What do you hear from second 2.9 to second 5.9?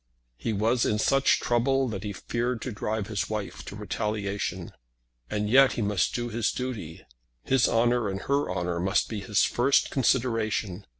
his wife to retaliation; and yet he